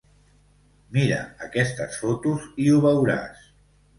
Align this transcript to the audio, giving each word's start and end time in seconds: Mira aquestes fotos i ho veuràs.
Mira 0.97 1.19
aquestes 1.49 1.99
fotos 2.05 2.47
i 2.65 2.67
ho 2.73 2.79
veuràs. 2.89 3.45